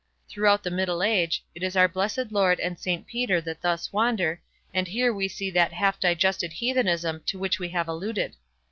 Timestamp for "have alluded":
7.69-8.33